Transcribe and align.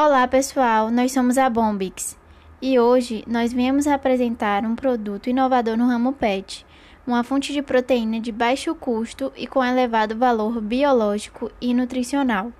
Olá 0.00 0.28
pessoal, 0.28 0.92
nós 0.92 1.10
somos 1.10 1.36
a 1.36 1.50
Bombix 1.50 2.16
e 2.62 2.78
hoje 2.78 3.24
nós 3.26 3.52
viemos 3.52 3.88
apresentar 3.88 4.64
um 4.64 4.76
produto 4.76 5.28
inovador 5.28 5.76
no 5.76 5.88
ramo 5.88 6.12
PET, 6.12 6.64
uma 7.04 7.24
fonte 7.24 7.52
de 7.52 7.60
proteína 7.62 8.20
de 8.20 8.30
baixo 8.30 8.72
custo 8.76 9.32
e 9.36 9.44
com 9.44 9.64
elevado 9.64 10.16
valor 10.16 10.60
biológico 10.60 11.50
e 11.60 11.74
nutricional. 11.74 12.52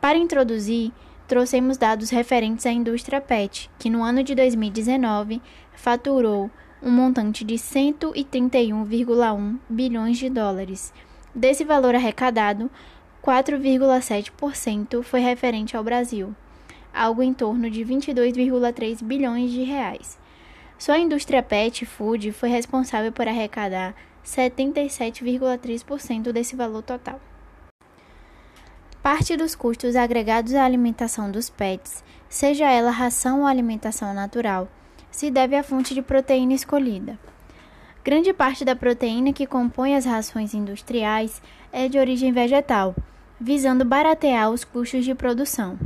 Para 0.00 0.16
introduzir, 0.16 0.92
trouxemos 1.26 1.76
dados 1.76 2.10
referentes 2.10 2.64
à 2.66 2.70
indústria 2.70 3.20
PET, 3.20 3.68
que 3.76 3.90
no 3.90 4.04
ano 4.04 4.22
de 4.22 4.36
2019 4.36 5.42
faturou 5.72 6.48
um 6.80 6.90
montante 6.92 7.42
de 7.42 7.56
131,1 7.56 9.58
bilhões 9.68 10.18
de 10.18 10.30
dólares. 10.30 10.94
Desse 11.34 11.64
valor 11.64 11.96
arrecadado, 11.96 12.70
4,7% 13.24 15.02
foi 15.02 15.18
referente 15.18 15.76
ao 15.76 15.82
Brasil, 15.82 16.32
algo 16.94 17.22
em 17.22 17.34
torno 17.34 17.68
de 17.68 17.84
22,3 17.84 19.02
bilhões 19.02 19.50
de 19.50 19.64
reais. 19.64 20.16
Só 20.78 20.92
a 20.92 20.98
indústria 20.98 21.42
pet 21.42 21.84
food 21.84 22.30
foi 22.32 22.48
responsável 22.48 23.10
por 23.10 23.26
arrecadar 23.26 23.94
77,3% 24.24 26.30
desse 26.32 26.54
valor 26.54 26.82
total. 26.82 27.20
Parte 29.02 29.36
dos 29.36 29.54
custos 29.54 29.96
agregados 29.96 30.54
à 30.54 30.64
alimentação 30.64 31.30
dos 31.30 31.50
pets, 31.50 32.02
seja 32.28 32.70
ela 32.70 32.90
ração 32.90 33.40
ou 33.40 33.46
alimentação 33.46 34.14
natural, 34.14 34.68
se 35.10 35.30
deve 35.30 35.56
à 35.56 35.62
fonte 35.62 35.94
de 35.94 36.00
proteína 36.00 36.54
escolhida. 36.54 37.18
Grande 38.02 38.32
parte 38.32 38.64
da 38.64 38.76
proteína 38.76 39.32
que 39.32 39.46
compõe 39.46 39.94
as 39.94 40.04
rações 40.04 40.54
industriais 40.54 41.40
é 41.72 41.88
de 41.88 41.98
origem 41.98 42.32
vegetal 42.32 42.94
visando 43.40 43.84
baratear 43.84 44.50
os 44.50 44.64
custos 44.64 45.04
de 45.04 45.14
produção. 45.14 45.78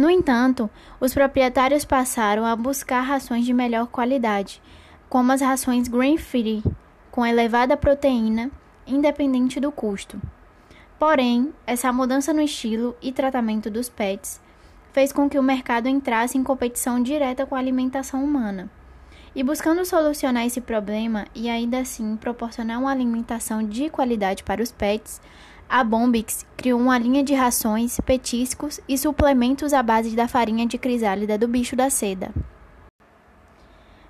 No 0.00 0.08
entanto, 0.08 0.70
os 0.98 1.12
proprietários 1.12 1.84
passaram 1.84 2.46
a 2.46 2.56
buscar 2.56 3.02
rações 3.02 3.44
de 3.44 3.52
melhor 3.52 3.86
qualidade, 3.86 4.62
como 5.10 5.30
as 5.30 5.42
rações 5.42 5.88
grain-free, 5.88 6.64
com 7.10 7.26
elevada 7.26 7.76
proteína, 7.76 8.50
independente 8.86 9.60
do 9.60 9.70
custo. 9.70 10.18
Porém, 10.98 11.52
essa 11.66 11.92
mudança 11.92 12.32
no 12.32 12.40
estilo 12.40 12.96
e 13.02 13.12
tratamento 13.12 13.68
dos 13.68 13.90
pets 13.90 14.40
fez 14.90 15.12
com 15.12 15.28
que 15.28 15.38
o 15.38 15.42
mercado 15.42 15.86
entrasse 15.86 16.38
em 16.38 16.42
competição 16.42 17.02
direta 17.02 17.44
com 17.44 17.54
a 17.54 17.58
alimentação 17.58 18.24
humana. 18.24 18.70
E 19.34 19.42
buscando 19.42 19.84
solucionar 19.84 20.46
esse 20.46 20.62
problema 20.62 21.26
e 21.34 21.50
ainda 21.50 21.78
assim 21.78 22.16
proporcionar 22.16 22.80
uma 22.80 22.90
alimentação 22.90 23.62
de 23.62 23.90
qualidade 23.90 24.44
para 24.44 24.62
os 24.62 24.72
pets, 24.72 25.20
a 25.70 25.84
Bombix 25.84 26.44
criou 26.56 26.80
uma 26.80 26.98
linha 26.98 27.22
de 27.22 27.32
rações, 27.32 28.00
petiscos 28.00 28.80
e 28.88 28.98
suplementos 28.98 29.72
à 29.72 29.80
base 29.80 30.16
da 30.16 30.26
farinha 30.26 30.66
de 30.66 30.76
crisálida 30.76 31.38
do 31.38 31.46
bicho 31.46 31.76
da 31.76 31.88
seda. 31.88 32.34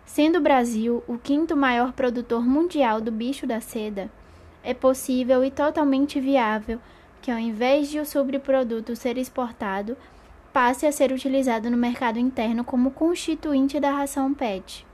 Sendo 0.06 0.38
o 0.38 0.40
Brasil 0.40 1.04
o 1.06 1.18
quinto 1.18 1.54
maior 1.54 1.92
produtor 1.92 2.42
mundial 2.42 2.98
do 2.98 3.12
bicho 3.12 3.46
da 3.46 3.60
seda, 3.60 4.10
é 4.64 4.72
possível 4.72 5.44
e 5.44 5.50
totalmente 5.50 6.18
viável 6.18 6.80
que, 7.20 7.30
ao 7.30 7.38
invés 7.38 7.90
de 7.90 8.00
o 8.00 8.06
sobreproduto 8.06 8.96
ser 8.96 9.18
exportado, 9.18 9.98
passe 10.54 10.86
a 10.86 10.92
ser 10.92 11.12
utilizado 11.12 11.68
no 11.70 11.76
mercado 11.76 12.18
interno 12.18 12.64
como 12.64 12.90
constituinte 12.90 13.78
da 13.78 13.90
ração 13.90 14.32
PET. 14.32 14.86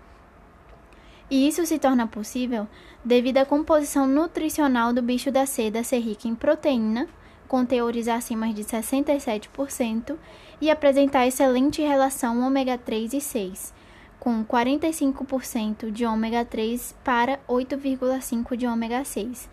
E 1.31 1.49
isso 1.49 1.67
se 1.67 1.79
torna 1.79 2.07
possível 2.07 2.69
devido 3.05 3.39
à 3.39 3.45
composição 3.45 4.07
nutricional 4.07 4.93
do 4.93 5.03
bicho 5.03 5.31
da 5.31 5.45
seda 5.45 5.83
ser 5.83 5.99
rica 5.99 6.29
em 6.29 6.35
proteína, 6.35 7.09
com 7.49 7.65
teores 7.65 8.09
acima 8.09 8.53
de 8.53 8.65
67%, 8.65 10.17
e 10.61 10.71
apresentar 10.71 11.27
excelente 11.27 11.83
relação 11.83 12.41
ômega 12.41 12.79
3 12.79 13.13
e 13.13 13.21
6, 13.21 13.75
com 14.19 14.45
45% 14.45 15.91
de 15.91 16.07
ômega 16.07 16.45
3 16.45 16.95
para 17.05 17.39
8,5% 17.49 18.57
de 18.57 18.67
ômega 18.67 19.05
6, 19.05 19.49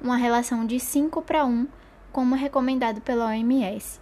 uma 0.00 0.16
relação 0.16 0.66
de 0.66 0.78
5 0.78 1.22
para 1.22 1.44
1, 1.44 1.66
como 2.12 2.34
recomendado 2.34 3.00
pela 3.00 3.26
OMS. 3.26 4.00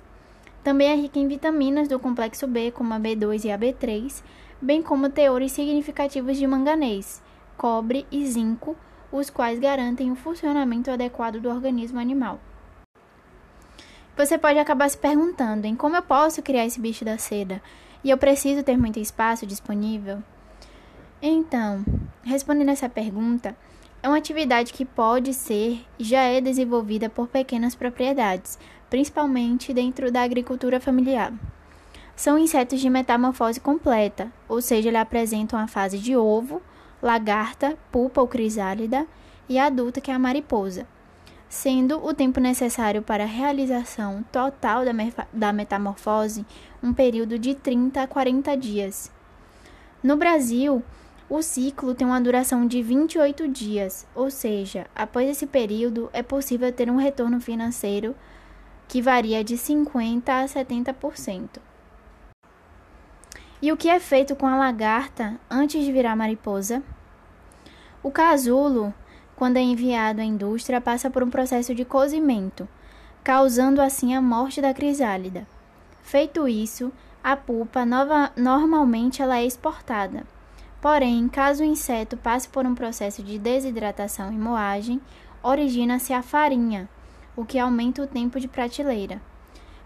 Também 0.62 0.88
é 0.88 0.94
rica 0.94 1.18
em 1.18 1.26
vitaminas 1.26 1.88
do 1.88 1.98
complexo 1.98 2.46
B, 2.46 2.70
como 2.70 2.94
a 2.94 3.00
B2 3.00 3.44
e 3.46 3.50
a 3.50 3.58
B3, 3.58 4.22
bem 4.62 4.80
como 4.80 5.10
teores 5.10 5.50
significativos 5.50 6.38
de 6.38 6.46
manganês, 6.46 7.20
cobre 7.56 8.06
e 8.12 8.24
zinco, 8.26 8.76
os 9.10 9.28
quais 9.28 9.58
garantem 9.58 10.12
o 10.12 10.16
funcionamento 10.16 10.90
adequado 10.90 11.40
do 11.40 11.50
organismo 11.50 11.98
animal. 11.98 12.38
Você 14.16 14.38
pode 14.38 14.58
acabar 14.58 14.88
se 14.88 14.96
perguntando 14.96 15.66
em 15.66 15.74
como 15.74 15.96
eu 15.96 16.02
posso 16.02 16.42
criar 16.42 16.64
esse 16.64 16.80
bicho 16.80 17.04
da 17.04 17.18
seda 17.18 17.60
e 18.04 18.10
eu 18.10 18.16
preciso 18.16 18.62
ter 18.62 18.76
muito 18.76 19.00
espaço 19.00 19.46
disponível? 19.46 20.22
Então, 21.20 21.84
respondendo 22.22 22.70
essa 22.70 22.88
pergunta, 22.88 23.56
é 24.02 24.08
uma 24.08 24.18
atividade 24.18 24.72
que 24.72 24.84
pode 24.84 25.32
ser 25.34 25.84
e 25.98 26.04
já 26.04 26.22
é 26.22 26.40
desenvolvida 26.40 27.08
por 27.08 27.28
pequenas 27.28 27.74
propriedades, 27.74 28.58
principalmente 28.90 29.72
dentro 29.72 30.10
da 30.10 30.22
agricultura 30.22 30.80
familiar. 30.80 31.32
São 32.14 32.38
insetos 32.38 32.80
de 32.80 32.90
metamorfose 32.90 33.58
completa, 33.58 34.30
ou 34.48 34.60
seja, 34.60 34.88
eles 34.88 35.00
apresentam 35.00 35.58
a 35.58 35.66
fase 35.66 35.98
de 35.98 36.16
ovo, 36.16 36.62
lagarta, 37.02 37.76
pupa 37.90 38.20
ou 38.20 38.28
crisálida 38.28 39.06
e 39.48 39.58
adulta, 39.58 40.00
que 40.00 40.10
é 40.10 40.14
a 40.14 40.18
mariposa, 40.18 40.86
sendo 41.48 42.04
o 42.04 42.14
tempo 42.14 42.38
necessário 42.38 43.02
para 43.02 43.24
a 43.24 43.26
realização 43.26 44.24
total 44.30 44.84
da, 44.84 44.92
da 45.32 45.52
metamorfose 45.52 46.46
um 46.82 46.92
período 46.92 47.38
de 47.38 47.54
30 47.54 48.02
a 48.02 48.06
40 48.06 48.56
dias. 48.56 49.10
No 50.02 50.16
Brasil, 50.16 50.82
o 51.28 51.42
ciclo 51.42 51.94
tem 51.94 52.06
uma 52.06 52.20
duração 52.20 52.66
de 52.66 52.82
28 52.82 53.48
dias, 53.48 54.06
ou 54.14 54.30
seja, 54.30 54.86
após 54.94 55.28
esse 55.28 55.46
período 55.46 56.10
é 56.12 56.22
possível 56.22 56.70
ter 56.70 56.90
um 56.90 56.96
retorno 56.96 57.40
financeiro 57.40 58.14
que 58.86 59.00
varia 59.00 59.42
de 59.42 59.54
50% 59.54 60.28
a 60.28 60.44
70%. 60.44 61.71
E 63.62 63.70
o 63.70 63.76
que 63.76 63.88
é 63.88 64.00
feito 64.00 64.34
com 64.34 64.44
a 64.44 64.56
lagarta 64.56 65.38
antes 65.48 65.84
de 65.84 65.92
virar 65.92 66.16
mariposa? 66.16 66.82
O 68.02 68.10
casulo, 68.10 68.92
quando 69.36 69.56
é 69.56 69.60
enviado 69.60 70.20
à 70.20 70.24
indústria, 70.24 70.80
passa 70.80 71.08
por 71.08 71.22
um 71.22 71.30
processo 71.30 71.72
de 71.72 71.84
cozimento, 71.84 72.68
causando 73.22 73.80
assim 73.80 74.16
a 74.16 74.20
morte 74.20 74.60
da 74.60 74.74
crisálida. 74.74 75.46
Feito 76.02 76.48
isso, 76.48 76.90
a 77.22 77.36
pupa 77.36 77.86
nova, 77.86 78.32
normalmente 78.36 79.22
ela 79.22 79.38
é 79.38 79.46
exportada. 79.46 80.24
Porém, 80.80 81.28
caso 81.28 81.62
o 81.62 81.66
inseto 81.66 82.16
passe 82.16 82.48
por 82.48 82.66
um 82.66 82.74
processo 82.74 83.22
de 83.22 83.38
desidratação 83.38 84.32
e 84.32 84.36
moagem, 84.36 85.00
origina-se 85.40 86.12
a 86.12 86.20
farinha, 86.20 86.88
o 87.36 87.44
que 87.44 87.60
aumenta 87.60 88.02
o 88.02 88.08
tempo 88.08 88.40
de 88.40 88.48
prateleira. 88.48 89.22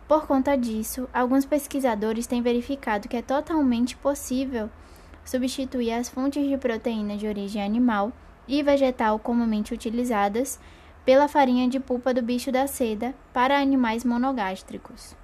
Por 0.09 0.27
conta 0.27 0.57
disso, 0.57 1.09
alguns 1.13 1.45
pesquisadores 1.45 2.27
têm 2.27 2.41
verificado 2.41 3.09
que 3.09 3.17
é 3.17 3.23
totalmente 3.23 3.97
possível 3.97 4.71
substituir 5.25 5.93
as 5.93 6.09
fontes 6.09 6.49
de 6.49 6.57
proteína 6.57 7.17
de 7.17 7.27
origem 7.27 7.63
animal 7.63 8.13
e 8.47 8.63
vegetal 8.63 9.19
comumente 9.19 9.75
utilizadas 9.75 10.61
pela 11.05 11.27
farinha 11.27 11.69
de 11.69 11.81
pulpa 11.81 12.15
do 12.15 12.23
bicho 12.23 12.53
da 12.53 12.69
seda 12.69 13.15
para 13.33 13.59
animais 13.59 14.05
monogástricos. 14.05 15.17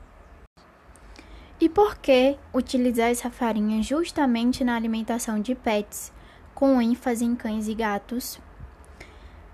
E 1.60 1.69
por 1.69 1.97
que 1.99 2.37
utilizar 2.53 3.10
essa 3.10 3.31
farinha 3.31 3.81
justamente 3.84 4.64
na 4.64 4.75
alimentação 4.75 5.41
de 5.41 5.54
pets, 5.54 6.12
com 6.53 6.82
ênfase 6.82 7.25
em 7.25 7.37
cães 7.37 7.69
e 7.69 7.75
gatos? 7.75 8.41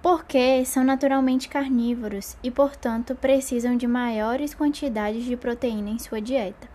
Porque 0.03 0.65
são 0.65 0.85
naturalmente 0.85 1.49
carnívoros 1.49 2.37
e, 2.43 2.51
portanto, 2.51 3.15
precisam 3.15 3.77
de 3.77 3.87
maiores 3.87 4.55
quantidades 4.55 5.25
de 5.25 5.37
proteína 5.37 5.91
em 5.91 5.99
sua 5.99 6.21
dieta. 6.21 6.69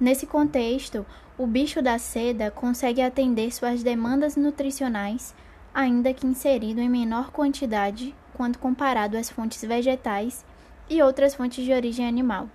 Nesse 0.00 0.26
contexto, 0.26 1.06
o 1.38 1.46
bicho 1.46 1.80
da 1.80 1.98
seda 1.98 2.50
consegue 2.50 3.00
atender 3.00 3.52
suas 3.52 3.82
demandas 3.82 4.36
nutricionais, 4.36 5.34
ainda 5.72 6.12
que 6.12 6.26
inserido 6.26 6.80
em 6.80 6.88
menor 6.88 7.30
quantidade 7.30 8.14
quando 8.34 8.58
comparado 8.58 9.16
às 9.16 9.30
fontes 9.30 9.62
vegetais 9.62 10.44
e 10.90 11.00
outras 11.00 11.34
fontes 11.34 11.64
de 11.64 11.72
origem 11.72 12.06
animal. 12.06 12.48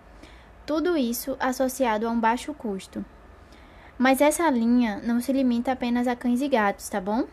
Tudo 0.66 0.98
isso 0.98 1.36
associado 1.40 2.08
a 2.08 2.12
um 2.12 2.20
baixo 2.20 2.54
custo. 2.54 3.04
Mas 3.98 4.22
essa 4.22 4.50
linha 4.50 5.02
não 5.04 5.20
se 5.20 5.34
limita 5.34 5.72
apenas 5.72 6.08
a 6.08 6.16
cães 6.16 6.42
e 6.42 6.48
gatos, 6.48 6.88
tá 6.88 7.02
bom? 7.02 7.26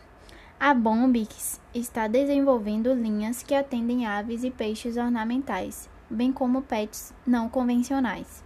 A 0.59 0.73
Bombix 0.73 1.61
está 1.75 2.09
desenvolvendo 2.09 2.91
linhas 2.95 3.43
que 3.43 3.55
atendem 3.55 4.07
aves 4.07 4.43
e 4.43 4.51
peixes 4.51 4.97
ornamentais, 4.97 5.87
bem 6.09 6.33
como 6.33 6.63
pets 6.63 7.13
não 7.27 7.47
convencionais. 7.47 8.43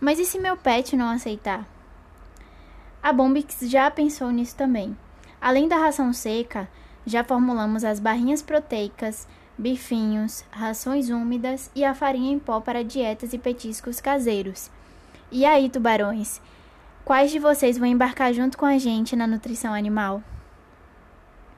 Mas 0.00 0.20
e 0.20 0.24
se 0.24 0.38
meu 0.38 0.56
pet 0.56 0.96
não 0.96 1.10
aceitar? 1.10 1.66
A 3.02 3.12
Bombix 3.12 3.58
já 3.62 3.90
pensou 3.90 4.30
nisso 4.30 4.54
também. 4.54 4.96
Além 5.40 5.66
da 5.66 5.76
ração 5.76 6.12
seca, 6.12 6.68
já 7.04 7.24
formulamos 7.24 7.82
as 7.82 7.98
barrinhas 7.98 8.40
proteicas, 8.40 9.26
bifinhos, 9.58 10.44
rações 10.52 11.10
úmidas 11.10 11.68
e 11.74 11.84
a 11.84 11.94
farinha 11.94 12.32
em 12.32 12.38
pó 12.38 12.60
para 12.60 12.84
dietas 12.84 13.32
e 13.32 13.38
petiscos 13.38 14.00
caseiros. 14.00 14.70
E 15.32 15.44
aí, 15.44 15.68
tubarões? 15.68 16.40
Quais 17.04 17.32
de 17.32 17.40
vocês 17.40 17.76
vão 17.76 17.88
embarcar 17.88 18.32
junto 18.32 18.56
com 18.56 18.64
a 18.64 18.78
gente 18.78 19.16
na 19.16 19.26
nutrição 19.26 19.74
animal? 19.74 20.22